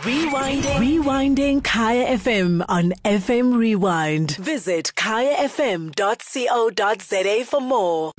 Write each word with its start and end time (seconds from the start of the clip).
Rewinding. 0.00 0.62
Rewinding 0.78 1.62
Kaya 1.62 2.16
FM 2.16 2.64
on 2.70 2.92
FM 3.04 3.54
Rewind. 3.58 4.30
Visit 4.36 4.92
kayafm.co.za 4.96 5.94
for 7.44 7.60
more. 7.60 8.12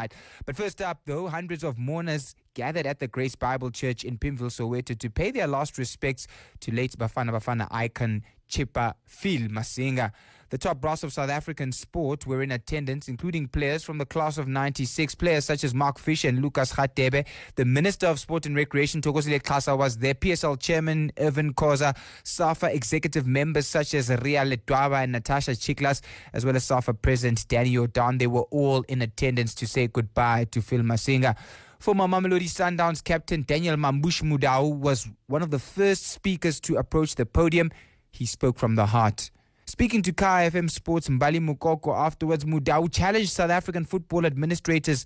But 0.45 0.55
first 0.55 0.79
up, 0.79 0.99
though, 1.07 1.27
hundreds 1.27 1.63
of 1.63 1.79
mourners 1.79 2.35
gathered 2.53 2.85
at 2.85 2.99
the 2.99 3.07
Grace 3.07 3.33
Bible 3.35 3.71
Church 3.71 4.03
in 4.03 4.19
Pimville, 4.19 4.51
Soweto 4.51 4.95
to 4.95 5.09
pay 5.09 5.31
their 5.31 5.47
last 5.47 5.79
respects 5.79 6.27
to 6.59 6.71
late 6.71 6.95
Bafana 6.99 7.31
Bafana 7.31 7.67
icon 7.71 8.21
Chipa 8.47 8.93
Phil 9.05 9.47
Masinga. 9.49 10.11
The 10.51 10.57
top 10.57 10.81
brass 10.81 11.01
of 11.03 11.13
South 11.13 11.29
African 11.29 11.71
sport 11.71 12.27
were 12.27 12.43
in 12.43 12.51
attendance, 12.51 13.07
including 13.07 13.47
players 13.47 13.85
from 13.85 13.99
the 13.99 14.05
class 14.05 14.37
of 14.37 14.49
96, 14.49 15.15
players 15.15 15.45
such 15.45 15.63
as 15.63 15.73
Mark 15.73 15.97
Fish 15.97 16.25
and 16.25 16.41
Lucas 16.41 16.73
Radebe. 16.73 17.25
The 17.55 17.63
Minister 17.63 18.07
of 18.07 18.19
Sport 18.19 18.45
and 18.45 18.53
Recreation, 18.53 19.01
Tokozile 19.01 19.41
Xasa, 19.41 19.77
was 19.77 19.99
there. 19.99 20.13
PSL 20.13 20.59
Chairman 20.59 21.13
Irvin 21.17 21.53
Khoza, 21.53 21.95
SAFA 22.25 22.75
executive 22.75 23.25
members 23.25 23.65
such 23.65 23.93
as 23.93 24.09
Ria 24.09 24.43
Ledwaba 24.43 25.03
and 25.03 25.13
Natasha 25.13 25.51
Tsichlas, 25.51 26.01
as 26.33 26.45
well 26.45 26.57
as 26.57 26.65
SAFA 26.65 26.95
President 26.95 27.47
Danny 27.47 27.75
Jordaan. 27.75 28.19
They 28.19 28.27
were 28.27 28.45
all 28.51 28.81
in 28.89 29.01
attendance 29.01 29.55
to 29.55 29.65
say 29.65 29.87
goodbye 29.87 30.47
to 30.51 30.61
Phil 30.61 30.81
Masinga. 30.81 31.37
Former 31.79 32.07
Mamelodi 32.07 32.49
Sundowns 32.49 33.01
captain 33.01 33.43
Daniel 33.43 33.77
Mambush 33.77 34.21
Mudau 34.21 34.77
was 34.77 35.07
one 35.27 35.41
of 35.41 35.49
the 35.49 35.59
first 35.59 36.07
speakers 36.07 36.59
to 36.59 36.75
approach 36.75 37.15
the 37.15 37.25
podium. 37.25 37.71
He 38.09 38.25
spoke 38.25 38.59
from 38.59 38.75
the 38.75 38.87
heart. 38.87 39.31
Speaking 39.71 40.01
to 40.01 40.11
Kaya 40.11 40.51
FM 40.51 40.69
Sports 40.69 41.07
Mbali 41.07 41.39
Mukoko 41.39 41.95
afterwards, 41.95 42.43
Mudau 42.43 42.91
challenged 42.91 43.29
South 43.29 43.49
African 43.49 43.85
football 43.85 44.25
administrators 44.25 45.05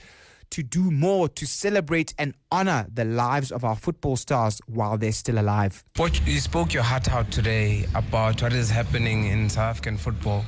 to 0.50 0.64
do 0.64 0.90
more 0.90 1.30
to 1.30 1.46
celebrate 1.46 2.16
and 2.18 2.34
honor 2.52 2.88
the 2.92 3.06
lives 3.06 3.52
of 3.52 3.64
our 3.64 3.76
football 3.76 4.16
stars 4.16 4.60
while 4.66 4.98
they're 4.98 5.12
still 5.12 5.38
alive. 5.38 5.84
You 6.26 6.40
spoke 6.40 6.74
your 6.74 6.82
heart 6.82 7.12
out 7.12 7.30
today 7.30 7.86
about 7.94 8.42
what 8.42 8.54
is 8.54 8.72
happening 8.72 9.28
in 9.28 9.52
South 9.52 9.70
African 9.70 9.98
football. 9.98 10.44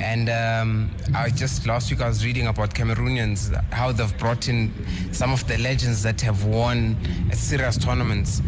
And 0.00 0.28
um, 0.28 0.90
I 1.14 1.30
just 1.30 1.66
last 1.66 1.90
week 1.90 2.00
I 2.00 2.08
was 2.08 2.24
reading 2.24 2.46
about 2.46 2.74
Cameroonians, 2.74 3.54
how 3.72 3.92
they've 3.92 4.18
brought 4.18 4.48
in 4.48 4.72
some 5.12 5.32
of 5.32 5.46
the 5.48 5.58
legends 5.58 6.02
that 6.02 6.20
have 6.20 6.44
won 6.44 6.96
serious 7.32 7.76
tournaments. 7.76 8.42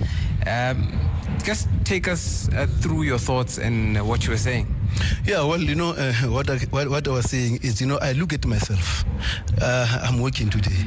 Um, 0.47 0.99
just 1.45 1.69
take 1.85 2.09
us 2.09 2.49
uh, 2.55 2.67
through 2.81 3.03
your 3.03 3.19
thoughts 3.19 3.59
and 3.59 4.07
what 4.07 4.25
you 4.25 4.31
were 4.31 4.39
saying. 4.39 4.75
Yeah, 5.25 5.45
well, 5.45 5.61
you 5.61 5.75
know, 5.75 5.91
uh, 5.91 6.13
what, 6.25 6.49
I, 6.49 6.59
what, 6.71 6.89
what 6.89 7.07
I 7.07 7.11
was 7.11 7.31
saying 7.31 7.61
is, 7.63 7.81
you 7.81 7.87
know, 7.87 7.99
I 7.99 8.13
look 8.13 8.33
at 8.33 8.45
myself. 8.47 9.05
Uh, 9.61 10.01
I'm 10.03 10.21
working 10.21 10.49
today. 10.49 10.85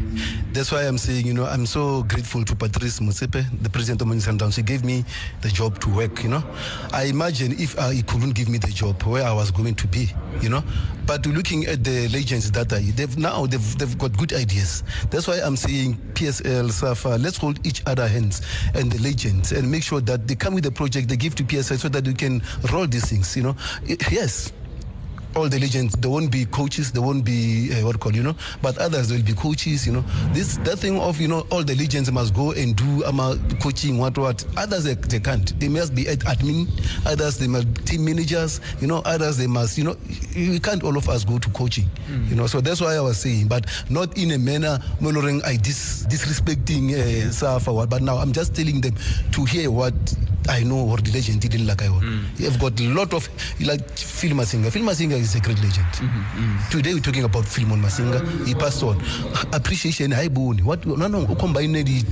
That's 0.54 0.72
why 0.72 0.82
I'm 0.82 0.98
saying, 0.98 1.26
you 1.28 1.34
know, 1.34 1.46
I'm 1.46 1.66
so 1.66 2.04
grateful 2.04 2.44
to 2.46 2.56
Patrice 2.56 3.00
Motsepe, 3.00 3.46
the 3.62 3.70
president 3.70 4.02
of 4.02 4.08
Mamelodi 4.08 4.38
Sundowns. 4.38 4.56
He 4.56 4.64
gave 4.64 4.84
me 4.84 5.06
the 5.42 5.50
job 5.50 5.80
to 5.82 5.90
work, 5.90 6.24
you 6.24 6.30
know. 6.30 6.44
I 6.92 7.04
imagine 7.04 7.54
if 7.54 7.78
uh, 7.78 7.90
he 7.90 8.02
couldn't 8.02 8.32
give 8.32 8.50
me 8.50 8.58
the 8.58 8.72
job, 8.72 9.02
where 9.04 9.24
I 9.24 9.34
was 9.34 9.52
going 9.52 9.76
to 9.76 9.88
be, 9.88 10.10
you 10.42 10.50
know. 10.50 10.64
But 11.06 11.26
looking 11.26 11.66
at 11.66 11.84
the 11.84 12.08
legends 12.10 12.56
are, 12.56 12.64
they've 12.66 13.18
now 13.18 13.46
they've, 13.46 13.78
they've 13.78 13.98
got 13.98 14.18
good 14.18 14.34
ideas. 14.34 14.84
That's 15.10 15.28
why 15.28 15.40
I'm 15.44 15.58
saying 15.58 15.96
PSL, 16.14 16.72
SAFA, 16.72 17.18
let's 17.20 17.38
hold 17.38 17.66
each 17.66 17.82
other 17.86 18.08
hands 18.08 18.42
and 18.76 18.92
the 18.92 19.02
legends 19.02 19.52
and 19.52 19.70
make 19.70 19.84
sure 19.84 20.02
that 20.02 20.28
they 20.28 20.36
come 20.36 20.54
with 20.54 20.66
a 20.66 20.72
project 20.72 21.10
they 21.10 21.18
give 21.18 21.36
to 21.36 21.44
PSL 21.44 21.80
so 21.80 21.90
that 21.90 22.06
we 22.06 22.14
can 22.14 22.42
roll 22.72 22.88
these 22.88 23.10
things, 23.10 23.36
you 23.36 23.44
know 23.44 23.56
yes, 24.12 24.52
all 25.36 25.48
the 25.50 25.60
legends 25.60 25.94
there 25.96 26.12
won't 26.12 26.32
be 26.32 26.46
coaches 26.46 26.92
there 26.92 27.02
won't 27.02 27.24
be 27.24 27.72
uh, 27.74 27.86
what 27.86 28.00
call 28.00 28.14
you 28.16 28.24
know 28.24 28.36
but 28.62 28.78
others 28.78 29.12
will 29.12 29.22
be 29.24 29.34
coaches 29.34 29.86
you 29.88 29.94
know. 29.94 30.04
This 30.34 30.58
that 30.58 30.80
thing 30.80 31.00
of 31.00 31.20
you 31.20 31.28
know 31.28 31.46
all 31.52 31.64
the 31.64 31.76
legends 31.76 32.12
must 32.12 32.34
go 32.34 32.52
and 32.52 32.76
do 32.76 33.06
um, 33.06 33.20
coaching 33.60 33.98
what 33.98 34.18
what. 34.18 34.46
Others 34.58 34.84
they, 34.84 34.94
they 34.96 35.20
can't. 35.20 35.58
They 35.60 35.68
must 35.68 35.96
be 35.96 36.04
admin. 36.06 36.68
Others 37.06 37.38
they 37.38 37.48
must 37.48 37.74
be 37.74 37.82
team 37.84 38.06
managers 38.06 38.60
you 38.80 38.88
know. 38.88 39.02
Others 39.06 39.38
they 39.38 39.48
must 39.48 39.78
you 39.78 39.84
know 39.84 39.98
we 40.36 40.60
can't 40.60 40.84
all 40.84 40.98
of 40.98 41.08
us 41.10 41.24
go 41.24 41.40
to 41.40 41.50
coaching 41.52 41.86
mm. 42.10 42.30
you 42.30 42.36
know. 42.36 42.48
So 42.48 42.62
that's 42.62 42.82
why 42.82 42.96
i 42.96 43.02
was 43.02 43.18
saying 43.20 43.48
but 43.48 43.66
not 43.90 44.18
in 44.18 44.32
a 44.32 44.38
manner 44.38 44.80
moloring 45.00 45.42
i 45.46 45.56
dis, 45.56 46.06
disrespecting 46.08 46.94
uh, 46.94 47.32
Safa 47.32 47.72
or 47.72 47.76
what 47.78 47.90
but 47.90 48.02
now 48.02 48.18
i'm 48.18 48.32
just 48.32 48.56
telling 48.56 48.82
them 48.82 48.96
to 49.32 49.46
hear 49.46 49.72
what 49.72 49.94
I 50.50 50.64
know 50.64 50.84
what 50.84 51.04
the 51.06 51.12
legend 51.12 51.42
didn't 51.42 51.68
like 51.68 51.82
I 51.82 51.88
mm. 51.88 52.40
You've 52.40 52.60
got 52.60 52.80
a 52.80 52.84
lot 52.88 53.14
of 53.14 53.28
like 53.62 53.88
Phil 53.98 54.32
Masinga. 54.32 54.72
Phil 54.72 54.84
Masinga 54.84 55.14
is 55.14 55.36
a 55.36 55.40
great 55.40 55.58
legend. 55.62 55.86
Mm-hmm, 55.94 56.58
mm. 56.58 56.70
Today 56.70 56.94
we're 56.94 57.00
talking 57.00 57.24
about 57.24 57.46
Philemon 57.46 57.82
Masinga. 57.82 58.48
He 58.48 58.56
passed 58.56 58.84
on. 58.84 59.02
Appreciation 59.54 60.14
I 60.14 60.28
bone. 60.28 60.60
What 60.66 60.86
no 60.86 61.08
no 61.08 61.26
combine 61.36 61.74
the 61.74 62.04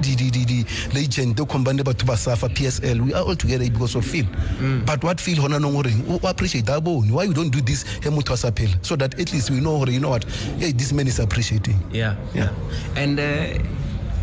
the, 0.00 0.14
the, 0.14 0.30
the, 0.30 0.44
the 0.44 0.94
legend 0.94 1.36
the 1.36 1.44
combine 1.46 1.78
batho 1.78 2.06
ba 2.06 2.16
safa 2.16 2.48
PSL 2.48 3.00
we 3.00 3.12
are 3.14 3.22
all 3.24 3.34
together 3.34 3.64
because 3.68 3.94
of 3.94 4.04
Phil 4.04 4.24
mm. 4.24 4.86
but 4.86 5.02
what 5.02 5.20
Phil 5.20 5.36
hona 5.36 5.60
no 5.60 5.70
ngoreng 5.70 6.04
o 6.08 6.28
appreciate 6.28 6.66
that 6.66 6.82
bone 6.84 7.10
why 7.12 7.24
you 7.24 7.34
don't 7.34 7.50
do 7.50 7.60
this 7.60 7.82
he 7.98 8.08
motho 8.10 8.36
sa 8.36 8.50
so 8.82 8.96
that 8.96 9.18
at 9.18 9.32
least 9.32 9.50
we 9.50 9.60
know 9.60 9.84
you 9.86 10.00
know 10.00 10.10
what 10.10 10.24
hey 10.58 10.72
this 10.72 10.92
man 10.92 11.06
is 11.06 11.18
appreciating 11.18 11.78
yeah 11.90 12.14
yeah 12.34 12.50
and 12.96 13.18
uh, 13.18 13.58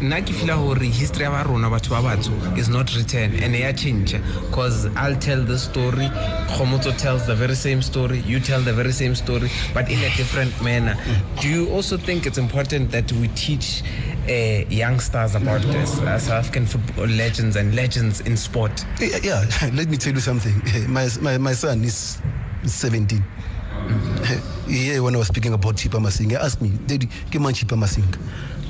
nna 0.02 0.22
ke 0.22 0.34
gore 0.46 0.86
history 0.86 1.24
ya 1.24 1.32
ba 1.32 1.44
rona 1.44 1.70
batho 1.70 1.90
ba 1.90 2.02
batso 2.02 2.32
is 2.58 2.68
not 2.70 2.94
written 2.96 3.34
and 3.44 3.56
ya 3.56 3.72
change 3.72 4.14
because 4.50 4.88
i'll 4.98 5.16
tell 5.16 5.42
the 5.44 5.58
story 5.58 6.10
Khomotso 6.58 6.92
tells 6.98 7.26
the 7.26 7.36
very 7.36 7.56
same 7.56 7.82
story 7.82 8.20
you 8.28 8.40
tell 8.40 8.62
the 8.62 8.74
very 8.74 8.92
same 8.92 9.16
story 9.16 9.50
but 9.74 9.90
in 9.90 10.00
a 10.00 10.10
different 10.18 10.52
manner 10.62 10.96
do 11.42 11.48
you 11.48 11.70
also 11.70 11.98
think 11.98 12.26
it's 12.26 12.38
important 12.38 12.92
that 12.92 13.10
we 13.14 13.28
teach 13.30 13.84
uh, 14.28 14.66
youngsters 14.70 15.36
about 15.36 15.62
this 15.62 16.00
uh, 16.00 16.20
South 16.20 16.40
African 16.44 16.66
football 16.66 17.06
legends 17.06 17.56
and 17.56 17.76
legends 17.76 18.22
in 18.22 18.36
sport? 18.36 18.84
Yeah, 19.00 19.20
yeah. 19.22 19.70
let 19.74 19.88
me 19.88 19.98
tell 19.98 20.14
you 20.14 20.20
something. 20.20 20.56
My, 20.92 21.08
my, 21.22 21.38
my 21.38 21.54
son 21.54 21.84
is 21.84 22.18
17 22.66 23.20
mm-hmm. 23.20 24.72
yeah, 24.72 25.00
when 25.00 25.14
I 25.14 25.20
was 25.20 25.28
speaking 25.28 25.54
about 25.54 25.76
Chippa 25.76 26.00
Masinga, 26.02 26.40
asked 26.40 26.60
me, 26.60 26.70
Daddy, 26.88 27.08
come 27.32 27.46
on 27.46 27.54
Chipa 27.54 27.78
Masinga 27.78 28.18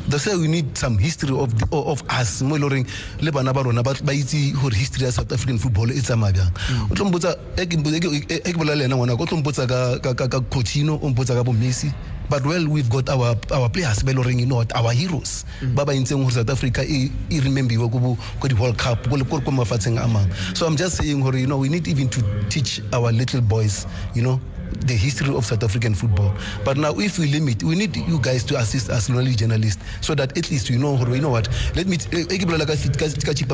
that's 0.09 0.25
why 0.27 0.35
we 0.35 0.47
need 0.47 0.77
some 0.77 0.97
history 0.97 1.35
of 1.35 1.57
the, 1.57 1.67
of 1.75 2.03
us. 2.09 2.41
Mo 2.41 2.55
le 2.55 2.61
goreng 2.61 2.87
le 3.21 3.31
bana 3.31 3.53
ba 3.53 3.63
rona 3.63 3.83
ba 3.83 3.93
itse 4.13 4.53
gore 4.53 4.73
history 4.73 5.05
ya 5.05 5.11
south 5.11 5.31
african 5.31 5.57
football 5.57 5.89
e 5.91 6.01
tsamaya 6.01 6.33
bjang. 6.33 6.51
O 6.91 6.95
tlo 6.95 7.05
mpotsa 7.05 7.35
e 7.57 7.65
ke 7.65 8.57
bola 8.57 8.75
le 8.75 8.85
ena 8.85 8.95
ngwana 8.95 9.13
o 9.13 9.25
tlo 9.25 9.37
mpotsa 9.37 9.67
ka 9.67 10.39
cochino 10.49 10.99
o 11.01 11.09
mpotsa 11.09 11.35
ka 11.35 11.43
bo 11.43 11.53
messi. 11.53 11.93
But 12.27 12.43
well 12.43 12.65
we've 12.67 12.89
got 12.89 13.09
our 13.09 13.37
our 13.53 13.69
players 13.69 14.01
ba 14.01 14.13
loreng 14.13 14.39
you 14.39 14.45
know 14.45 14.63
our 14.75 14.91
heroes. 14.91 15.45
Ba 15.75 15.85
ba 15.85 15.93
intseng 15.93 16.21
gore 16.21 16.31
south 16.31 16.49
africa 16.49 16.81
e 16.85 17.11
e 17.29 17.39
remembiwe 17.39 17.85
ko 17.91 18.17
ko 18.39 18.47
di 18.47 18.55
world 18.55 18.77
cup 18.77 19.01
ko 19.09 19.17
ko 19.17 19.51
mafatsheng 19.51 20.01
a 20.01 20.07
mang. 20.07 20.29
So 20.53 20.65
i'm 20.65 20.75
just 20.75 20.97
saying 20.97 21.21
gore 21.21 21.37
you 21.37 21.47
know 21.47 21.57
we 21.57 21.69
need 21.69 21.87
even 21.87 22.09
to 22.09 22.21
teach 22.49 22.81
our 22.93 23.11
little 23.11 23.41
boys 23.41 23.85
you 24.13 24.21
know 24.21 24.39
the 24.81 24.93
history 24.93 25.33
of 25.35 25.45
South 25.45 25.63
African 25.63 25.95
football. 25.95 26.33
But 26.63 26.77
now, 26.77 26.97
if 26.99 27.19
we 27.19 27.27
limit, 27.27 27.63
we 27.63 27.75
need 27.75 27.95
you 27.95 28.19
guys 28.19 28.43
to 28.45 28.57
assist 28.57 28.89
as 28.89 29.09
knowledge 29.09 29.37
journalists 29.37 29.83
so 30.01 30.15
that 30.15 30.37
at 30.37 30.51
least 30.51 30.69
we 30.69 30.77
know, 30.77 30.97
you 31.07 31.21
know 31.21 31.29
what, 31.29 31.47
let 31.75 31.87
me, 31.87 31.97
eh, 32.11 32.25
eh, 32.29 32.37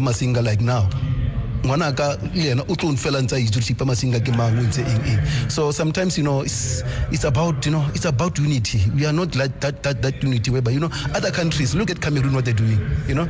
masinga 0.02 0.44
like 0.44 0.62
now. 0.62 0.90
ngwana 1.66 1.96
ka 1.96 2.18
le 2.34 2.44
yena 2.44 2.64
o 2.70 2.76
tlo 2.76 2.92
nfela 2.92 3.22
ntse 3.22 3.36
a 3.36 3.40
itse 3.40 3.62
chipa 3.62 3.86
masinga 3.86 4.20
ke 4.20 4.32
mang 4.34 4.58
o 4.58 4.64
ntse 4.66 4.82
eng 4.82 5.06
eng 5.06 5.22
so 5.48 5.72
sometimes 5.72 6.18
you 6.18 6.24
know 6.24 6.42
it's, 6.42 6.82
it's 7.12 7.24
about 7.24 7.66
you 7.66 7.72
know 7.72 7.86
it's 7.94 8.06
about 8.06 8.40
unity 8.40 8.82
we 8.96 9.06
are 9.06 9.14
not 9.14 9.36
like 9.36 9.54
that 9.60 9.84
that 9.84 10.02
that 10.02 10.24
unity 10.24 10.50
whereby 10.50 10.72
you 10.72 10.80
know 10.80 10.90
other 11.14 11.30
countries 11.30 11.76
look 11.76 11.92
at 11.92 12.02
cameroon 12.02 12.34
what 12.34 12.46
they're 12.46 12.58
doing 12.58 12.82
you 13.08 13.14
know 13.14 13.30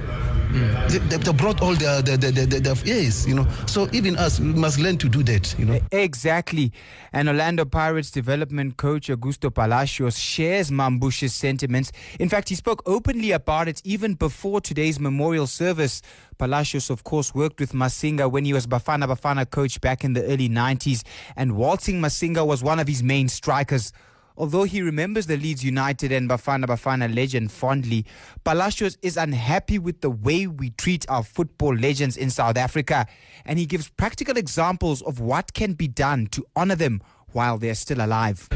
They, 0.51 1.17
they, 1.17 1.31
brought 1.34 1.62
all 1.62 1.75
their, 1.75 2.01
their, 2.01 2.17
their, 2.17 2.31
their, 2.31 2.75
yes, 2.84 3.25
you 3.25 3.35
know. 3.35 3.47
So 3.67 3.88
even 3.94 4.17
us, 4.17 4.39
we 4.39 4.47
must 4.47 4.79
learn 4.79 4.97
to 4.97 5.09
do 5.09 5.23
that, 5.23 5.57
you 5.57 5.66
know. 5.66 5.79
Exactly. 5.91 6.73
And 7.13 7.29
Orlando 7.29 7.66
Pirates 7.66 8.12
development 8.12 8.78
coach 8.78 9.07
Augusto 9.07 9.53
Palacios 9.53 10.17
shares 10.17 10.69
Mambush's 10.69 11.34
sentiments. 11.34 11.91
In 12.19 12.29
fact, 12.29 12.50
he 12.50 12.56
spoke 12.56 12.84
openly 12.85 13.31
about 13.31 13.67
it 13.67 13.81
even 13.85 14.16
before 14.16 14.59
today's 14.61 15.00
memorial 15.00 15.47
service. 15.47 16.01
Palacios, 16.38 16.90
of 16.90 17.03
course, 17.03 17.34
worked 17.34 17.59
with 17.59 17.72
Masinga 17.72 18.29
when 18.29 18.45
he 18.45 18.53
was 18.53 18.67
Bafana 18.67 19.07
Bafana 19.07 19.50
coach 19.50 19.79
back 19.79 20.03
in 20.03 20.14
the 20.14 20.23
early 20.23 20.49
90s, 20.49 21.03
and 21.35 21.55
waltzing 21.55 22.02
Masinga 22.02 22.46
was 22.46 22.64
one 22.64 22.79
of 22.79 22.87
his 22.87 23.03
main 23.03 23.28
strikers. 23.28 23.93
Although 24.37 24.63
he 24.63 24.81
remembers 24.81 25.28
the 25.28 25.37
Leeds 25.37 25.63
United 25.63 26.11
and 26.11 26.29
Bafana 26.29 26.66
Bafana 26.66 27.13
legend 27.13 27.51
fondly, 27.51 28.05
Palacios 28.43 28.97
is 29.01 29.17
unhappy 29.17 29.79
with 29.79 30.01
the 30.01 30.09
way 30.09 30.47
we 30.47 30.72
treat 30.72 31.05
our 31.09 31.23
football 31.23 31.75
legends 31.75 32.17
in 32.17 32.29
South 32.29 32.57
Africa, 32.57 33.05
and 33.45 33.59
he 33.59 33.66
gives 33.66 33.89
practical 33.89 34.37
examples 34.37 35.01
of 35.01 35.19
what 35.19 35.53
can 35.53 35.73
be 35.73 35.87
done 35.87 36.28
to 36.28 36.45
honor 36.55 36.75
them 36.75 37.01
while 37.33 37.57
they're 37.57 37.75
still 37.75 38.03
alive. 38.03 38.47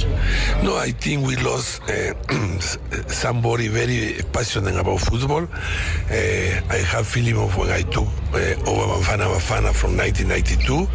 No, 0.64 0.76
I 0.76 0.92
think 0.92 1.26
we 1.26 1.36
lost 1.38 1.82
uh, 1.84 2.14
somebody 3.08 3.68
very 3.68 4.22
passionate 4.32 4.76
about 4.76 5.00
football. 5.00 5.44
Uh, 5.44 6.62
I 6.70 6.84
have 6.88 7.08
feeling 7.08 7.38
of 7.38 7.58
when 7.58 7.70
I 7.70 7.82
took 7.82 8.08
uh, 8.34 8.70
over 8.70 8.94
Bafana 8.94 9.28
Bafana 9.34 9.74
from 9.74 9.98
1992. 9.98 10.76
Um, 10.76 10.88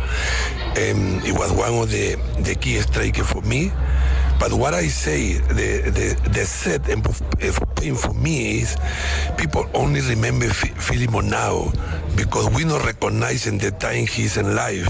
it 1.24 1.32
was 1.32 1.52
one 1.52 1.74
of 1.82 1.90
the, 1.90 2.16
the 2.42 2.54
key 2.54 2.78
strikers 2.80 3.30
for 3.30 3.42
me. 3.42 3.70
But 4.40 4.54
what 4.54 4.72
I 4.72 4.86
say, 4.88 5.34
the, 5.34 5.90
the, 5.90 6.30
the 6.30 6.46
set 6.46 6.88
and 6.88 7.04
point 7.04 7.98
for 7.98 8.14
me 8.14 8.60
is 8.60 8.74
people 9.36 9.68
only 9.74 10.00
remember 10.00 10.46
Filimo 10.46 11.22
now 11.22 11.70
because 12.16 12.48
we 12.56 12.64
not 12.64 12.82
recognize 12.86 13.46
in 13.46 13.58
the 13.58 13.70
time 13.72 14.06
he's 14.06 14.38
in 14.38 14.56
life. 14.56 14.88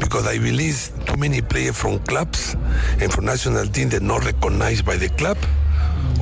Because 0.00 0.26
I 0.26 0.38
believe 0.38 0.90
too 1.06 1.16
many 1.16 1.40
players 1.40 1.78
from 1.78 2.00
clubs 2.00 2.56
and 3.00 3.12
from 3.12 3.26
national 3.26 3.66
team 3.68 3.90
that 3.90 4.02
not 4.02 4.24
recognized 4.24 4.84
by 4.84 4.96
the 4.96 5.08
club 5.10 5.38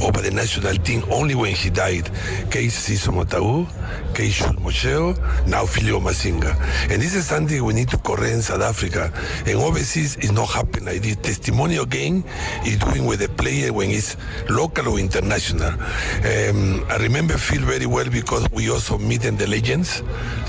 or 0.02 0.12
by 0.12 0.20
the 0.22 0.30
national 0.30 0.74
team 0.76 1.02
only 1.10 1.34
when 1.34 1.54
he 1.54 1.70
died. 1.70 2.10
Case 2.50 2.88
Sizwe 2.88 3.12
Motaung, 3.12 3.66
case 4.14 4.34
Shul 4.34 5.14
now 5.46 5.66
Filio 5.66 6.00
Masinga. 6.00 6.54
And 6.90 7.00
this 7.02 7.14
is 7.14 7.26
something 7.26 7.64
we 7.64 7.74
need 7.74 7.88
to 7.90 7.98
correct 7.98 8.32
in 8.32 8.42
South 8.42 8.62
Africa. 8.62 9.12
And 9.46 9.58
overseas 9.58 10.16
it's 10.16 10.32
not 10.32 10.48
happening 10.48 10.86
like 10.86 11.02
this. 11.02 11.16
Testimonial 11.16 11.86
game 11.86 12.24
is 12.64 12.78
doing 12.78 13.06
with 13.06 13.20
the 13.20 13.28
player 13.28 13.72
when 13.72 13.90
it's 13.90 14.16
local 14.48 14.88
or 14.88 14.98
international. 14.98 15.72
Um, 15.72 16.84
I 16.88 16.98
remember 17.00 17.34
Phil 17.34 17.62
very 17.62 17.86
well 17.86 18.08
because 18.08 18.48
we 18.50 18.70
also 18.70 18.98
meet 18.98 19.24
in 19.24 19.36
the 19.36 19.46
legends 19.46 20.02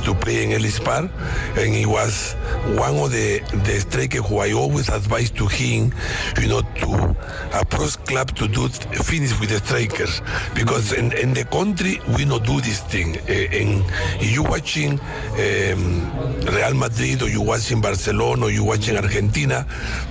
to 0.04 0.14
play 0.16 0.44
in 0.44 0.52
Ellis 0.52 0.80
Park. 0.80 1.12
And 1.58 1.74
he 1.74 1.86
was 1.86 2.34
one 2.78 2.96
of 2.98 3.12
the, 3.12 3.40
the 3.66 3.80
strikers 3.80 4.26
who 4.26 4.38
I 4.38 4.54
always 4.54 4.90
advise 4.90 5.32
to 5.32 5.48
him, 5.48 5.94
you 6.40 6.48
know, 6.48 6.62
to 6.62 7.16
approach 7.54 7.98
club 8.06 8.36
to 8.36 8.48
do 8.48 8.68
finish 8.68 9.39
with 9.40 9.50
the 9.50 9.58
strikers 9.58 10.22
because 10.54 10.94
in, 10.94 11.12
in 11.14 11.34
the 11.34 11.46
country 11.46 12.00
we 12.18 12.26
not 12.26 12.44
do 12.46 12.60
this 12.62 12.82
thing. 12.82 13.18
Uh, 13.28 13.60
and 13.60 13.84
you 14.22 14.44
watching 14.44 15.00
um, 15.00 16.12
Real 16.46 16.74
Madrid 16.74 17.22
or 17.22 17.30
you 17.30 17.42
watching 17.42 17.82
Barcelona 17.82 18.46
or 18.46 18.52
you 18.52 18.64
watching 18.64 18.98
Argentina, 18.98 19.66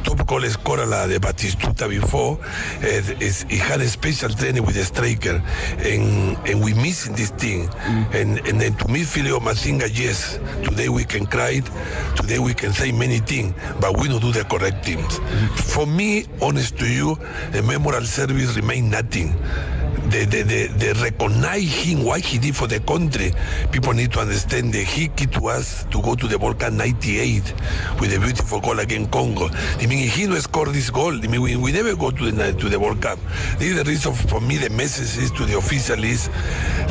top 0.05 0.27
goal 0.27 0.43
scorer 0.49 0.87
la 0.87 1.07
de 1.07 1.19
Batistuta 1.19 1.89
before, 1.89 2.39
uh, 2.83 3.21
is, 3.21 3.45
he 3.49 3.57
had 3.57 3.81
a 3.81 3.89
special 3.89 4.29
training 4.31 4.65
with 4.65 4.77
the 4.77 4.85
striker, 4.85 5.43
and 5.85 6.37
and 6.47 6.63
we 6.63 6.73
missing 6.75 7.15
this 7.15 7.31
thing. 7.31 7.69
And 8.13 8.39
and 8.47 8.61
then 8.61 8.75
to 8.77 8.89
me, 8.89 9.03
Filio 9.05 9.41
Masinga, 9.41 9.89
yes, 9.93 10.39
today 10.63 10.89
we 10.89 11.05
can 11.05 11.27
cry, 11.27 11.61
today 12.17 12.39
we 12.39 12.55
can 12.55 12.73
say 12.73 12.93
many 12.93 13.19
things, 13.19 13.53
but 13.81 13.99
we 13.99 14.09
don't 14.09 14.21
do 14.21 14.33
the 14.33 14.45
correct 14.45 14.85
things. 14.85 15.19
For 15.75 15.87
me, 15.87 16.27
honest 16.41 16.79
to 16.79 16.87
you, 16.87 17.17
a 17.55 17.63
memorial 17.63 18.05
service 18.05 18.57
remain 18.57 18.91
nothing. 18.91 19.18
The, 19.27 20.25
the, 20.25 20.43
the, 20.43 20.67
the 20.79 21.01
recognize 21.03 21.71
him 21.71 22.05
what 22.05 22.21
he 22.21 22.39
did 22.39 22.57
for 22.57 22.67
the 22.67 22.81
country. 22.81 23.33
People 23.71 23.93
need 23.93 24.13
to 24.13 24.21
understand 24.21 24.73
that 24.73 24.85
he 24.85 25.09
key 25.09 25.27
to 25.27 25.49
us 25.49 25.85
to 25.91 26.01
go 26.01 26.15
to 26.15 26.27
the 26.27 26.39
World 26.39 26.59
Cup 26.59 26.73
98 26.73 27.43
with 28.01 28.17
a 28.17 28.21
beautiful 28.21 28.61
goal 28.61 28.79
against 28.79 29.11
Congo. 29.11 29.49
I 29.53 29.87
mean, 29.87 30.07
if 30.07 30.15
he 30.15 30.27
no 30.27 30.37
score 30.37 30.67
this 30.67 30.89
goal, 30.91 31.13
I 31.13 31.27
mean, 31.27 31.43
we, 31.43 31.57
we 31.57 31.73
never 31.73 31.95
go 31.95 32.11
to 32.11 32.31
the, 32.31 32.53
to 32.53 32.69
the 32.69 32.81
World 32.81 33.03
Cup. 33.03 33.19
This 33.59 33.71
is 33.71 33.77
the 33.77 33.85
reason 33.85 34.15
for 34.15 34.41
me 34.41 34.57
the 34.57 34.71
message 34.71 35.23
is 35.23 35.31
to 35.33 35.45
the 35.45 35.59
official 35.59 36.03
is 36.03 36.31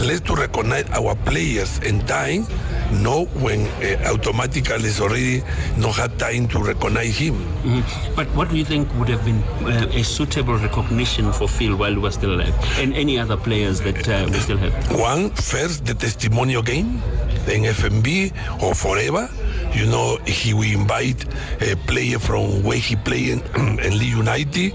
let's 0.05 0.21
to 0.21 0.35
recognize 0.35 0.89
our 0.91 1.15
players 1.25 1.79
in 1.79 2.05
time, 2.05 2.45
not 2.91 3.27
when 3.43 3.67
uh, 3.83 4.11
automatically 4.13 4.85
is 4.87 4.99
already 5.01 5.43
not 5.77 5.95
had 5.95 6.17
time 6.19 6.47
to 6.49 6.59
recognize 6.59 7.17
him. 7.17 7.35
Mhm. 7.63 7.83
But 8.15 8.27
what 8.35 8.49
do 8.49 8.57
you 8.57 8.65
think 8.65 8.87
would 8.95 9.09
have 9.09 9.23
been 9.25 9.41
uh, 9.65 9.87
a 9.93 10.03
suitable 10.03 10.55
recognition 10.57 11.31
for 11.31 11.47
Phil 11.47 11.75
while 11.75 11.91
he 11.91 11.97
was 11.99 12.15
still 12.15 12.33
alive, 12.33 12.53
and 12.79 12.93
any 12.93 13.19
other 13.19 13.37
players 13.37 13.81
that 13.81 14.07
uh, 14.07 14.27
we 14.31 14.39
still 14.39 14.57
have? 14.57 14.73
One, 14.99 15.29
first, 15.31 15.85
the 15.85 15.93
testimonial 15.93 16.61
game, 16.63 17.01
then 17.45 17.63
FMB 17.63 18.31
or 18.63 18.73
forever. 18.73 19.29
You 19.75 19.85
know, 19.85 20.17
he 20.25 20.53
will 20.53 20.63
invite 20.81 21.25
a 21.61 21.75
player 21.85 22.19
from 22.19 22.63
where 22.63 22.77
he 22.79 22.95
played 22.95 23.29
in, 23.29 23.79
in 23.83 23.93
United, 23.93 24.73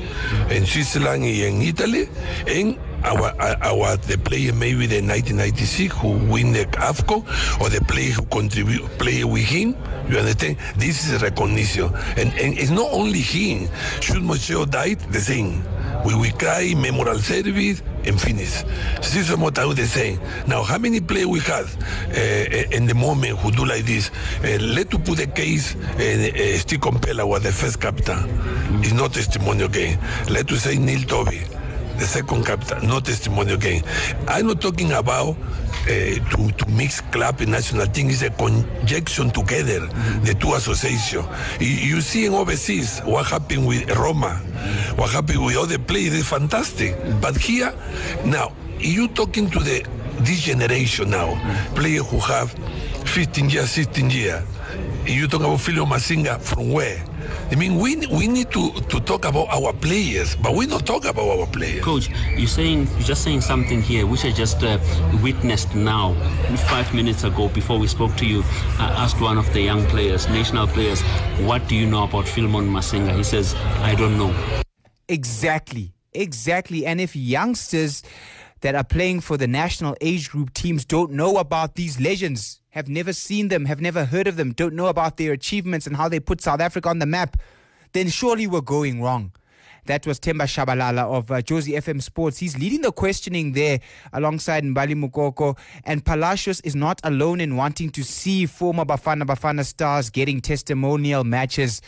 in 0.51 0.67
Switzerland, 0.67 1.25
and 1.25 1.35
in 1.35 1.63
Italy, 1.63 2.09
and 2.47 2.77
our, 3.05 3.33
our 3.41 3.97
the 3.97 4.19
player 4.19 4.53
maybe 4.53 4.87
the 4.87 5.03
1996 5.03 5.95
who 5.97 6.11
win 6.31 6.53
the 6.53 6.65
AFCON 6.79 7.23
or 7.61 7.69
the 7.69 7.81
player 7.85 8.11
who 8.11 8.23
contribute 8.27 8.83
play 8.99 9.25
with 9.25 9.45
him. 9.45 9.77
You 10.09 10.19
understand? 10.19 10.57
This 10.77 11.09
is 11.09 11.23
recognition, 11.23 11.91
and 12.17 12.33
and 12.35 12.59
it's 12.59 12.71
not 12.71 12.91
only 12.93 13.21
him. 13.21 13.69
Should 14.01 14.23
Moseo 14.23 14.69
died, 14.69 15.01
the 15.13 15.21
same. 15.21 15.63
We 16.05 16.15
will 16.17 16.33
cry 16.33 16.75
memorial 16.77 17.19
service 17.19 17.83
and 18.05 18.21
finish. 18.21 18.65
Sizwe 19.01 19.37
Motaung 19.37 19.77
the 19.77 19.87
same. 19.87 20.19
Now, 20.49 20.63
how 20.65 20.79
many 20.79 21.01
players 21.01 21.27
we 21.27 21.39
have 21.41 21.77
uh, 22.11 22.77
in 22.77 22.87
the 22.87 22.95
moment 22.95 23.39
who 23.39 23.53
do 23.53 23.65
like 23.65 23.85
this? 23.85 24.11
Uh, 24.43 24.59
let 24.61 24.91
to 24.91 24.99
put 24.99 25.19
the 25.19 25.29
case, 25.29 25.77
uh, 25.77 25.79
uh, 25.99 26.59
Steve 26.59 26.81
Komphela 26.81 27.27
was 27.27 27.43
the 27.45 27.53
first 27.53 27.81
captain. 27.81 28.19
It's 28.83 28.93
not 28.93 29.13
testimonial 29.13 29.69
game. 29.69 29.99
Let 30.29 30.49
to 30.49 30.57
say 30.57 30.77
Neil 30.77 31.03
Tovey 31.03 31.47
the 31.99 32.05
second 32.05 32.45
captain, 32.45 32.87
no 32.87 33.01
testimonial 33.01 33.57
game. 33.57 33.83
I'm 34.29 34.47
not 34.47 34.61
talking 34.61 34.93
about 34.93 35.37
uh, 35.85 35.87
to, 35.87 36.53
to 36.57 36.69
mix 36.71 37.01
club 37.01 37.41
and 37.41 37.53
national 37.53 37.87
team. 37.87 38.11
It's 38.11 38.23
a 38.23 38.31
conjunction 38.31 39.31
together, 39.31 39.81
the 40.23 40.37
two 40.39 40.55
associations. 40.55 41.27
You, 41.61 41.67
you 41.69 42.01
see 42.01 42.27
in 42.27 42.35
overseas 42.35 43.01
what 43.01 43.27
happened 43.27 43.67
with 43.67 43.91
Roma, 43.97 44.37
what 44.97 45.11
happened 45.11 45.45
with 45.45 45.57
other 45.57 45.79
players 45.79 46.15
is 46.15 46.29
fantastic. 46.29 46.97
But 47.21 47.37
here, 47.37 47.73
now, 48.25 48.53
you 48.79 49.09
talking 49.09 49.51
to 49.51 49.59
the 49.59 49.87
this 50.21 50.41
generation 50.43 51.11
now, 51.11 51.35
players 51.75 52.09
who 52.09 52.19
have 52.21 52.53
15 53.07 53.51
years, 53.51 53.71
16 53.71 54.11
years. 54.11 54.43
You 55.07 55.27
talk 55.27 55.41
about 55.41 55.61
Filio 55.61 55.85
Masinga 55.85 56.41
from 56.41 56.71
where? 56.73 57.05
I 57.53 57.55
mean, 57.55 57.77
we, 57.77 58.07
we 58.07 58.29
need 58.29 58.51
to, 58.53 58.73
to 58.73 58.99
talk 59.01 59.27
about 59.27 59.49
our 59.51 59.75
players, 59.75 60.35
but 60.37 60.55
we 60.55 60.67
don't 60.67 60.87
talk 60.87 61.05
about 61.05 61.39
our 61.39 61.47
players. 61.47 61.85
Coach, 61.85 62.09
you're 62.35 62.47
saying 62.47 62.89
you're 62.93 63.01
just 63.01 63.23
saying 63.23 63.43
something 63.43 63.83
here, 63.83 64.07
which 64.07 64.25
I 64.25 64.31
just 64.31 64.65
uh, 64.65 64.79
witnessed 65.23 65.75
now. 65.75 66.15
Five 66.71 66.95
minutes 66.95 67.25
ago, 67.25 67.49
before 67.49 67.79
we 67.79 67.89
spoke 67.89 68.17
to 68.17 68.25
you, 68.25 68.43
I 68.79 68.87
asked 68.97 69.21
one 69.21 69.37
of 69.37 69.53
the 69.53 69.61
young 69.61 69.85
players, 69.85 70.27
national 70.31 70.67
players, 70.67 71.03
"What 71.41 71.69
do 71.69 71.77
you 71.77 71.85
know 71.85 72.05
about 72.05 72.27
Philemon 72.27 72.71
Masinga? 72.71 73.15
He 73.15 73.23
says, 73.23 73.55
"I 73.83 73.97
don't 73.97 74.17
know." 74.17 74.35
Exactly. 75.09 75.93
Exactly. 76.15 76.87
And 76.87 77.03
if 77.03 77.15
youngsters 77.15 78.03
that 78.63 78.75
are 78.75 78.85
playing 78.85 79.21
for 79.21 79.37
the 79.37 79.47
national 79.47 79.95
age 80.01 80.31
group 80.31 80.55
teams 80.55 80.87
don't 80.87 81.13
know 81.13 81.37
about 81.37 81.75
these 81.75 82.01
legends, 82.01 82.62
have 82.73 82.89
never 82.89 83.13
seen 83.13 83.49
them, 83.49 83.67
have 83.67 83.81
never 83.81 84.07
heard 84.07 84.27
of 84.27 84.37
them, 84.37 84.53
don't 84.53 84.75
know 84.75 84.87
about 84.87 85.19
their 85.19 85.33
achievements 85.33 85.87
and 85.87 85.97
how 85.97 86.09
they 86.09 86.19
put 86.19 86.41
South 86.41 86.61
Africa 86.61 86.89
on 86.89 86.99
the 86.99 87.07
map, 87.07 87.37
then 87.93 88.09
surely 88.09 88.47
we're 88.47 88.61
going 88.63 89.03
wrong. 89.03 89.33
That 89.87 90.07
was 90.07 90.19
Temba 90.21 90.45
Shabalala 90.45 91.03
of 91.03 91.31
uh, 91.31 91.43
Josie 91.43 91.73
FM 91.73 92.01
Sports. 92.01 92.39
He's 92.39 92.57
leading 92.57 92.83
the 92.83 92.93
questioning 92.93 93.53
there 93.53 93.81
alongside 94.13 94.63
Mbali 94.65 94.95
Mukoko. 94.95 95.59
And 95.85 96.05
Palacios 96.05 96.61
is 96.61 96.77
not 96.77 97.01
alone 97.03 97.41
in 97.41 97.57
wanting 97.57 97.91
to 97.91 98.05
see 98.05 98.47
former 98.47 98.85
Bafana 98.85 99.25
Bafana 99.25 99.65
stars 99.67 100.09
getting 100.09 100.41
testimonial 100.41 101.25
matches. 101.25 101.83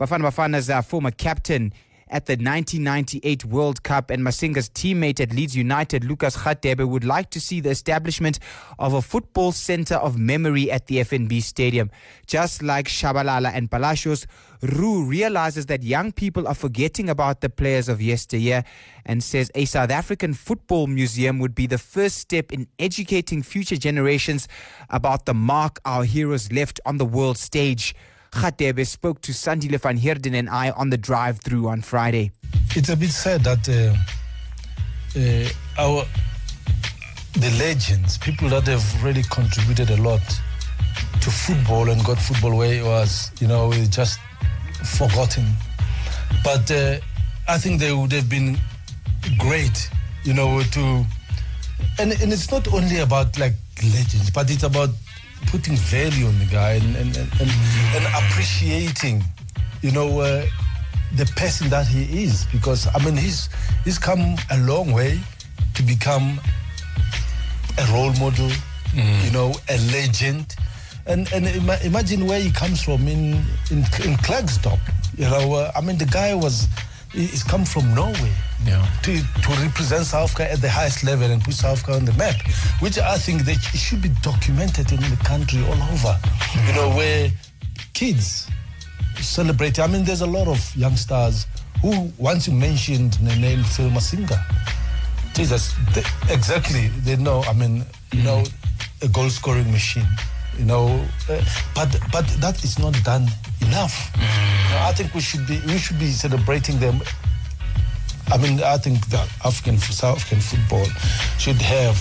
Bafana 0.00 0.22
Bafana's 0.22 0.70
uh, 0.70 0.80
former 0.80 1.10
captain 1.10 1.72
at 2.08 2.26
the 2.26 2.32
1998 2.32 3.44
World 3.44 3.82
Cup 3.82 4.10
and 4.10 4.22
Masinga's 4.22 4.68
teammate 4.68 5.20
at 5.20 5.32
Leeds 5.32 5.56
United, 5.56 6.04
Lucas 6.04 6.36
Radebe, 6.38 6.86
would 6.86 7.04
like 7.04 7.30
to 7.30 7.40
see 7.40 7.60
the 7.60 7.70
establishment 7.70 8.38
of 8.78 8.94
a 8.94 9.02
football 9.02 9.52
center 9.52 9.96
of 9.96 10.18
memory 10.18 10.70
at 10.70 10.86
the 10.86 10.96
FNB 10.96 11.42
Stadium. 11.42 11.90
Just 12.26 12.62
like 12.62 12.86
Shabalala 12.86 13.52
and 13.54 13.70
Palacios, 13.70 14.26
Roo 14.62 15.04
realizes 15.04 15.66
that 15.66 15.82
young 15.82 16.12
people 16.12 16.48
are 16.48 16.54
forgetting 16.54 17.10
about 17.10 17.40
the 17.40 17.50
players 17.50 17.88
of 17.88 18.00
yesteryear 18.00 18.64
and 19.04 19.22
says 19.22 19.50
a 19.54 19.64
South 19.64 19.90
African 19.90 20.34
football 20.34 20.86
museum 20.86 21.38
would 21.38 21.54
be 21.54 21.66
the 21.66 21.78
first 21.78 22.18
step 22.18 22.52
in 22.52 22.66
educating 22.78 23.42
future 23.42 23.76
generations 23.76 24.48
about 24.88 25.26
the 25.26 25.34
mark 25.34 25.80
our 25.84 26.04
heroes 26.04 26.50
left 26.52 26.80
on 26.86 26.98
the 26.98 27.04
world 27.04 27.38
stage. 27.38 27.94
Radebe 28.34 28.86
spoke 28.86 29.20
to 29.22 29.32
Sandile 29.32 29.78
van 29.80 29.96
Heerden 29.96 30.34
and 30.34 30.50
I 30.50 30.70
on 30.70 30.90
the 30.90 30.96
drive 30.96 31.38
through 31.40 31.68
on 31.68 31.80
Friday. 31.80 32.32
It's 32.76 32.88
a 32.88 32.96
bit 32.96 33.10
sad 33.10 33.44
that 33.44 33.68
uh, 33.68 33.94
uh, 35.18 35.48
our 35.78 36.04
the 37.34 37.50
legends, 37.58 38.18
people 38.18 38.48
that 38.48 38.66
have 38.66 39.04
really 39.04 39.22
contributed 39.24 39.90
a 39.90 39.96
lot 39.96 40.22
to 41.20 41.30
football 41.30 41.88
and 41.90 42.04
got 42.04 42.18
football 42.18 42.56
where 42.56 42.72
it 42.72 42.84
was, 42.84 43.30
you 43.40 43.48
know, 43.48 43.72
just 43.90 44.18
forgotten. 44.98 45.46
But 46.44 46.70
uh, 46.70 46.98
I 47.48 47.58
think 47.58 47.80
they 47.80 47.92
would 47.92 48.12
have 48.12 48.28
been 48.28 48.58
great, 49.38 49.90
you 50.24 50.34
know, 50.34 50.62
to 50.62 51.04
and 51.98 52.12
and 52.12 52.32
it's 52.32 52.50
not 52.50 52.72
only 52.72 52.98
about 52.98 53.38
like 53.38 53.54
legends, 53.82 54.30
but 54.30 54.50
it's 54.50 54.62
about 54.64 54.90
putting 55.46 55.76
value 55.76 56.26
on 56.26 56.38
the 56.38 56.46
guy 56.46 56.72
and 56.72 56.96
and, 56.96 57.16
and, 57.16 57.30
and, 57.40 57.50
and 57.96 58.04
appreciating, 58.14 59.22
you 59.82 59.90
know, 59.92 60.20
uh, 60.20 60.44
the 61.16 61.26
person 61.36 61.68
that 61.70 61.86
he 61.86 62.24
is. 62.24 62.46
Because 62.52 62.86
I 62.94 62.98
mean, 63.04 63.16
he's 63.16 63.48
he's 63.84 63.98
come 63.98 64.36
a 64.50 64.58
long 64.58 64.92
way 64.92 65.18
to 65.74 65.82
become 65.82 66.40
a 67.78 67.92
role 67.92 68.12
model, 68.14 68.50
you 68.94 69.30
know, 69.32 69.54
a 69.68 69.78
legend. 69.92 70.54
And 71.06 71.30
and 71.34 71.46
ima- 71.46 71.78
imagine 71.84 72.26
where 72.26 72.40
he 72.40 72.50
comes 72.50 72.82
from 72.82 73.06
in 73.08 73.34
in, 73.70 73.78
in 74.04 74.16
Klerksdorp. 74.24 74.80
You 75.16 75.28
know, 75.28 75.54
uh, 75.54 75.72
I 75.76 75.80
mean, 75.80 75.98
the 75.98 76.06
guy 76.06 76.34
was 76.34 76.66
It's 77.16 77.42
come 77.44 77.64
from 77.64 77.94
Norway 77.94 78.32
Yeah. 78.66 78.84
to, 79.02 79.12
to 79.18 79.48
represent 79.62 80.04
South 80.06 80.30
Africa 80.30 80.50
at 80.50 80.60
the 80.60 80.68
highest 80.70 81.04
level 81.04 81.30
and 81.30 81.42
put 81.42 81.54
South 81.54 81.78
Africa 81.78 81.92
on 81.94 82.04
the 82.04 82.12
map, 82.14 82.36
which 82.80 82.98
I 82.98 83.18
think 83.18 83.44
that 83.44 83.56
it 83.56 83.78
should 83.78 84.02
be 84.02 84.10
documented 84.22 84.90
in 84.90 85.00
the 85.00 85.18
country 85.24 85.60
all 85.64 85.80
over. 85.92 86.18
You 86.66 86.72
know, 86.74 86.90
where 86.96 87.30
kids 87.92 88.48
celebrate. 89.20 89.78
I 89.78 89.86
mean, 89.86 90.04
there's 90.04 90.22
a 90.22 90.26
lot 90.26 90.48
of 90.48 90.58
young 90.76 90.96
stars 90.96 91.46
who, 91.82 92.10
once 92.18 92.48
you 92.48 92.54
mentioned 92.54 93.22
Nene 93.22 93.62
Phil 93.64 93.90
Masinga, 93.90 94.38
Jesus, 95.34 95.74
they, 95.94 96.02
exactly, 96.32 96.88
they 97.04 97.16
know, 97.16 97.42
I 97.42 97.52
mean, 97.52 97.84
you 98.12 98.22
know, 98.22 98.42
a 99.02 99.08
goal 99.08 99.28
scoring 99.30 99.70
machine. 99.70 100.06
You 100.58 100.64
know, 100.66 100.86
uh, 101.28 101.44
but 101.74 101.98
but 102.12 102.26
that 102.38 102.62
is 102.62 102.78
not 102.78 102.94
done 103.02 103.26
enough. 103.66 104.10
You 104.16 104.22
know, 104.22 104.80
I 104.82 104.92
think 104.92 105.14
we 105.14 105.20
should 105.20 105.46
be 105.46 105.60
we 105.66 105.78
should 105.78 105.98
be 105.98 106.10
celebrating 106.10 106.78
them 106.78 107.00
I 108.28 108.38
mean, 108.38 108.62
I 108.62 108.78
think 108.78 109.06
that 109.08 109.28
African 109.44 109.78
South 109.78 110.16
African 110.16 110.40
football 110.40 110.86
should 111.38 111.60
have 111.60 111.96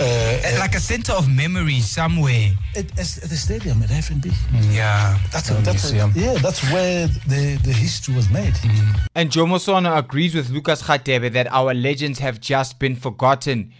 uh, 0.00 0.58
like 0.58 0.74
a 0.74 0.80
center 0.80 1.12
of 1.12 1.28
memory 1.28 1.80
somewhere. 1.80 2.50
at, 2.76 2.90
at 2.90 2.96
the 2.96 3.36
stadium 3.36 3.82
at 3.82 3.90
FNB. 3.90 4.32
Yeah. 4.74 5.18
That's, 5.32 5.50
a, 5.50 5.54
that's 5.54 5.90
a, 5.90 5.94
museum. 5.94 6.12
yeah, 6.16 6.34
that's 6.40 6.62
where 6.72 7.06
the, 7.06 7.58
the 7.62 7.72
history 7.72 8.14
was 8.14 8.28
made. 8.28 8.54
And 9.14 9.30
Jomo 9.30 9.60
Sono 9.60 9.96
agrees 9.96 10.34
with 10.34 10.50
Lucas 10.50 10.82
Radebe 10.82 11.32
that 11.32 11.46
our 11.52 11.72
legends 11.74 12.18
have 12.18 12.40
just 12.40 12.78
been 12.80 12.96
forgotten. 12.96 13.72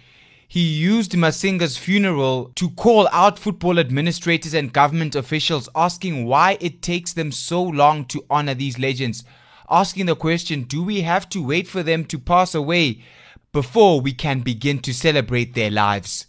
He 0.54 0.60
used 0.60 1.14
Masinga's 1.14 1.76
funeral 1.76 2.52
to 2.54 2.70
call 2.70 3.08
out 3.10 3.40
football 3.40 3.80
administrators 3.80 4.54
and 4.54 4.72
government 4.72 5.16
officials, 5.16 5.68
asking 5.74 6.26
why 6.26 6.58
it 6.60 6.80
takes 6.80 7.12
them 7.12 7.32
so 7.32 7.60
long 7.60 8.04
to 8.04 8.24
honor 8.30 8.54
these 8.54 8.78
legends. 8.78 9.24
Asking 9.68 10.06
the 10.06 10.14
question, 10.14 10.62
do 10.62 10.80
we 10.84 11.00
have 11.00 11.28
to 11.30 11.44
wait 11.44 11.66
for 11.66 11.82
them 11.82 12.04
to 12.04 12.20
pass 12.20 12.54
away 12.54 13.02
before 13.50 14.00
we 14.00 14.12
can 14.12 14.42
begin 14.42 14.78
to 14.82 14.94
celebrate 14.94 15.54
their 15.54 15.72
lives? 15.72 16.28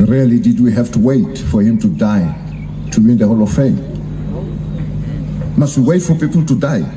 Rarely 0.00 0.40
did 0.40 0.58
we 0.58 0.72
have 0.72 0.90
to 0.92 0.98
wait 0.98 1.36
for 1.36 1.60
him 1.60 1.78
to 1.80 1.88
die 1.88 2.32
to 2.92 3.00
win 3.02 3.18
the 3.18 3.26
Hall 3.26 3.42
of 3.42 3.52
Fame. 3.52 3.76
Must 5.58 5.76
we 5.76 5.84
wait 5.84 6.02
for 6.02 6.14
people 6.14 6.46
to 6.46 6.58
die 6.58 6.88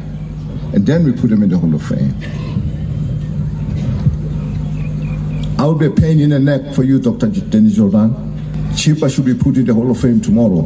and 0.72 0.88
then 0.88 1.04
we 1.04 1.12
put 1.12 1.30
them 1.30 1.44
in 1.44 1.50
the 1.50 1.58
Hall 1.58 1.76
of 1.76 1.86
Fame? 1.86 2.49
I 5.60 5.66
would 5.66 5.78
be 5.78 5.88
a 5.88 5.92
pain 5.92 6.22
in 6.22 6.30
the 6.30 6.40
neck 6.40 6.74
for 6.74 6.84
you, 6.84 7.02
Dr. 7.02 7.28
Dennis 7.28 7.78
Jordaan. 7.78 8.14
Chipa 8.72 9.14
should 9.14 9.26
be 9.26 9.34
put 9.34 9.58
in 9.58 9.66
the 9.66 9.74
Hall 9.74 9.92
of 9.92 10.00
Fame 10.00 10.22
tomorrow. 10.22 10.62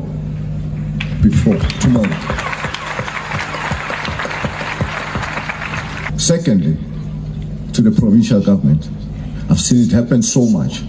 Before 1.24 1.58
tomorrow. 1.82 2.16
Secondly, 6.16 6.78
to 7.74 7.82
the 7.82 7.90
provincial 7.90 8.40
government, 8.40 8.88
I've 9.50 9.60
seen 9.60 9.82
it 9.82 9.92
happen 9.92 10.22
so 10.22 10.46
much 10.46 10.84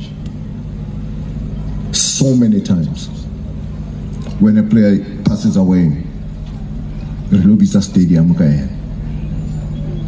so 1.93 2.35
many 2.35 2.61
times. 2.61 3.09
When 4.39 4.59
a 4.59 4.63
player 4.65 5.03
passes 5.25 5.57
away, 5.57 6.05
Relobisa 7.31 7.83
Stadium, 7.83 8.33
okay. 8.33 8.69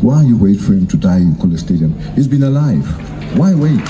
Why 0.02 0.22
you 0.22 0.36
wait 0.36 0.60
for 0.60 0.74
him 0.74 0.86
to 0.88 0.98
die 0.98 1.16
in 1.16 1.32
Kole 1.36 1.58
Stadium? 1.58 1.98
He's 2.14 2.28
been 2.28 2.42
alive. 2.42 3.15
Why 3.36 3.54
wait? 3.54 3.86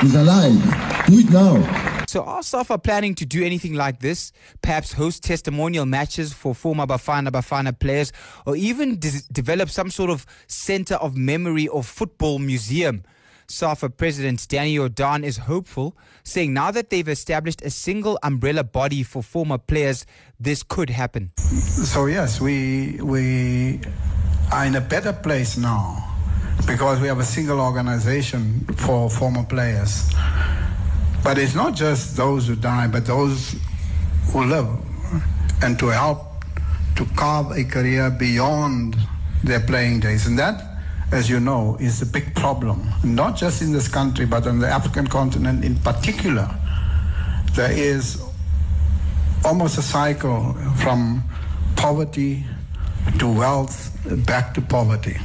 He's 0.00 0.16
alive. 0.16 1.06
Do 1.06 1.18
it 1.20 1.30
now. 1.30 2.04
So 2.08 2.24
are 2.24 2.42
SAFA 2.42 2.78
planning 2.78 3.14
to 3.14 3.24
do 3.24 3.44
anything 3.44 3.74
like 3.74 4.00
this? 4.00 4.32
Perhaps 4.62 4.94
host 4.94 5.22
testimonial 5.22 5.86
matches 5.86 6.32
for 6.32 6.56
former 6.56 6.86
Bafana 6.86 7.28
Bafana 7.28 7.78
players 7.78 8.12
or 8.46 8.56
even 8.56 8.98
des- 8.98 9.22
develop 9.30 9.70
some 9.70 9.90
sort 9.90 10.10
of 10.10 10.26
center 10.48 10.96
of 10.96 11.16
memory 11.16 11.68
or 11.68 11.84
football 11.84 12.40
museum? 12.40 13.04
SAFA 13.46 13.90
President 13.90 14.48
Danny 14.48 14.76
Jordaan 14.76 15.22
is 15.22 15.36
hopeful, 15.36 15.96
saying 16.24 16.52
now 16.52 16.72
that 16.72 16.90
they've 16.90 17.08
established 17.08 17.62
a 17.62 17.70
single 17.70 18.18
umbrella 18.24 18.64
body 18.64 19.04
for 19.04 19.22
former 19.22 19.58
players, 19.58 20.04
this 20.40 20.64
could 20.64 20.90
happen. 20.90 21.30
So 21.36 22.06
yes, 22.06 22.40
we 22.40 22.98
we 23.00 23.80
are 24.52 24.64
in 24.66 24.74
a 24.74 24.80
better 24.80 25.12
place 25.12 25.56
now 25.56 26.13
because 26.66 27.00
we 27.00 27.08
have 27.08 27.18
a 27.18 27.24
single 27.24 27.60
organization 27.60 28.64
for 28.76 29.10
former 29.10 29.44
players. 29.44 30.10
But 31.22 31.38
it's 31.38 31.54
not 31.54 31.74
just 31.74 32.16
those 32.16 32.48
who 32.48 32.56
die, 32.56 32.86
but 32.86 33.06
those 33.06 33.56
who 34.32 34.44
live, 34.44 34.68
and 35.62 35.78
to 35.78 35.86
help 35.88 36.44
to 36.96 37.04
carve 37.16 37.52
a 37.52 37.64
career 37.64 38.10
beyond 38.10 38.96
their 39.42 39.60
playing 39.60 40.00
days, 40.00 40.26
and 40.26 40.38
that. 40.38 40.70
As 41.12 41.30
you 41.30 41.38
know, 41.38 41.76
is 41.78 42.02
a 42.02 42.06
big 42.06 42.34
problem, 42.34 42.90
not 43.04 43.36
just 43.36 43.62
in 43.62 43.70
this 43.72 43.86
country, 43.86 44.26
but 44.26 44.48
on 44.48 44.58
the 44.58 44.66
African 44.66 45.06
continent 45.06 45.64
in 45.64 45.76
particular. 45.76 46.48
There 47.52 47.70
is 47.70 48.20
almost 49.44 49.78
a 49.78 49.82
cycle 49.82 50.54
from 50.82 51.22
poverty 51.76 52.44
to 53.18 53.28
wealth 53.32 53.96
back 54.26 54.54
to 54.54 54.60
poverty. 54.60 55.16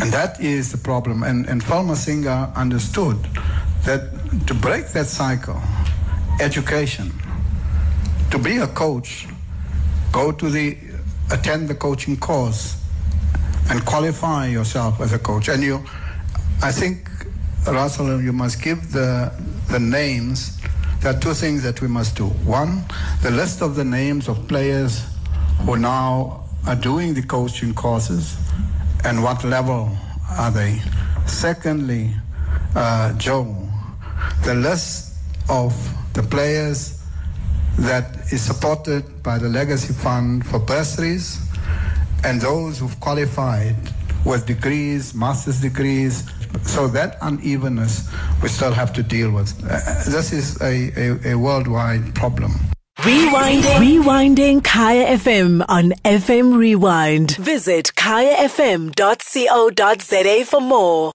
And 0.00 0.10
that 0.12 0.40
is 0.40 0.72
the 0.72 0.78
problem. 0.78 1.22
And, 1.22 1.46
and 1.46 1.62
Phil 1.62 1.84
Masinga 1.84 2.54
understood 2.54 3.18
that 3.84 4.08
to 4.46 4.54
break 4.54 4.88
that 4.88 5.06
cycle, 5.06 5.60
education, 6.40 7.12
to 8.30 8.38
be 8.38 8.56
a 8.56 8.66
coach, 8.66 9.28
go 10.10 10.32
to 10.32 10.48
the, 10.48 10.78
attend 11.30 11.68
the 11.68 11.74
coaching 11.74 12.16
course 12.16 12.82
and 13.68 13.84
qualify 13.84 14.46
yourself 14.46 15.02
as 15.02 15.12
a 15.12 15.18
coach. 15.18 15.48
And 15.48 15.62
you, 15.62 15.84
I 16.62 16.72
think, 16.72 17.10
Russell, 17.66 18.22
you 18.22 18.32
must 18.32 18.62
give 18.62 18.92
the, 18.92 19.30
the 19.70 19.78
names. 19.78 20.58
There 21.00 21.14
are 21.14 21.20
two 21.20 21.34
things 21.34 21.62
that 21.62 21.82
we 21.82 21.88
must 21.88 22.16
do. 22.16 22.26
One, 22.26 22.84
the 23.22 23.30
list 23.30 23.60
of 23.60 23.76
the 23.76 23.84
names 23.84 24.28
of 24.28 24.48
players 24.48 25.04
who 25.66 25.76
now 25.76 26.44
are 26.66 26.76
doing 26.76 27.12
the 27.12 27.22
coaching 27.22 27.74
courses 27.74 28.36
and 29.04 29.22
what 29.22 29.44
level 29.44 29.90
are 30.38 30.50
they. 30.50 30.80
Secondly, 31.26 32.10
uh, 32.74 33.12
Joe, 33.14 33.56
the 34.44 34.54
list 34.54 35.14
of 35.48 35.74
the 36.14 36.22
players 36.22 37.02
that 37.78 38.32
is 38.32 38.42
supported 38.42 39.22
by 39.22 39.38
the 39.38 39.48
Legacy 39.48 39.92
Fund 39.92 40.46
for 40.46 40.58
bursaries 40.58 41.40
and 42.24 42.40
those 42.40 42.78
who've 42.78 42.98
qualified 43.00 43.76
with 44.24 44.46
degrees, 44.46 45.14
master's 45.14 45.60
degrees. 45.60 46.30
So 46.62 46.88
that 46.88 47.16
unevenness 47.22 48.10
we 48.42 48.48
still 48.48 48.72
have 48.72 48.92
to 48.94 49.02
deal 49.02 49.30
with. 49.30 49.54
Uh, 49.64 49.78
this 50.10 50.32
is 50.32 50.60
a, 50.60 50.92
a, 50.96 51.32
a 51.32 51.38
worldwide 51.38 52.14
problem. 52.14 52.52
Rewinding. 53.04 53.78
Rewinding 53.80 54.62
Kaya 54.62 55.16
FM 55.16 55.64
on 55.68 55.92
FM 56.04 56.58
Rewind. 56.58 57.30
Visit 57.36 57.92
kayafm.co.za 57.96 60.44
for 60.44 60.60
more. 60.60 61.08